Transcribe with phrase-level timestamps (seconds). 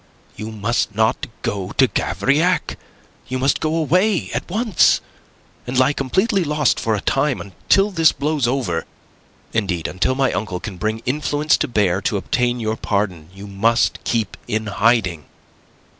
[0.35, 2.75] You must not go to Gavrillac.
[3.27, 4.99] You must go away at once,
[5.67, 8.85] and lie completely lost for a time until this blows over.
[9.53, 14.03] Indeed, until my uncle can bring influence to bear to obtain your pardon, you must
[14.03, 15.25] keep in hiding."